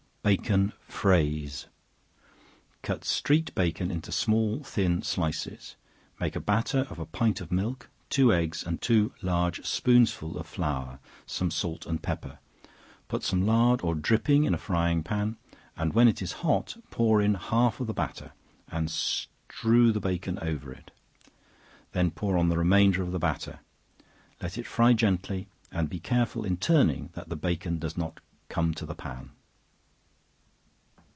Bacon 0.23 0.73
Fraise. 0.87 1.65
Cut 2.83 3.03
streaked 3.03 3.55
bacon 3.55 3.89
in 3.89 4.03
small 4.03 4.63
thin 4.63 5.01
slices, 5.01 5.75
make 6.19 6.35
a 6.35 6.39
batter 6.39 6.85
of 6.91 6.99
a 6.99 7.07
pint 7.07 7.41
of 7.41 7.51
milk, 7.51 7.89
two 8.07 8.31
eggs, 8.31 8.61
and 8.63 8.79
two 8.79 9.13
large 9.23 9.65
spoonsful 9.65 10.37
of 10.37 10.45
flour; 10.45 10.99
some 11.25 11.49
salt 11.49 11.87
and 11.87 12.03
pepper; 12.03 12.37
put 13.07 13.23
some 13.23 13.47
lard 13.47 13.81
or 13.81 13.95
dripping 13.95 14.43
in 14.43 14.53
a 14.53 14.59
frying 14.59 15.01
pan, 15.01 15.37
and 15.75 15.93
when 15.93 16.07
it 16.07 16.21
is 16.21 16.33
hot 16.45 16.77
pour 16.91 17.19
in 17.19 17.33
half 17.33 17.79
of 17.79 17.87
the 17.87 17.93
batter, 17.93 18.31
and 18.69 18.91
strew 18.91 19.91
the 19.91 19.99
bacon 19.99 20.37
over 20.39 20.71
it; 20.71 20.91
then 21.93 22.11
pour 22.11 22.37
on 22.37 22.47
the 22.47 22.59
remainder 22.59 23.01
of 23.01 23.11
the 23.11 23.17
batter; 23.19 23.59
let 24.39 24.55
it 24.55 24.67
fry 24.67 24.93
gently, 24.93 25.47
and 25.71 25.89
be 25.89 25.99
careful 25.99 26.45
in 26.45 26.57
turning, 26.57 27.09
that 27.13 27.29
the 27.29 27.35
bacon 27.35 27.79
does 27.79 27.97
not 27.97 28.19
come 28.49 28.71
to 28.75 28.85
the 28.85 28.95
pan. 28.95 29.31